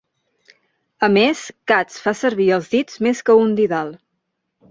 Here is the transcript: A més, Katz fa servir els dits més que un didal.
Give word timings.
A 1.07 1.09
més, 1.17 1.43
Katz 1.73 1.99
fa 2.07 2.15
servir 2.21 2.49
els 2.57 2.71
dits 2.73 2.99
més 3.09 3.23
que 3.27 3.39
un 3.43 3.55
didal. 3.63 3.93